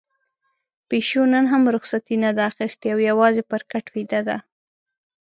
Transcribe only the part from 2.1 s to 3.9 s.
نه ده اخیستې او يوازې پر کټ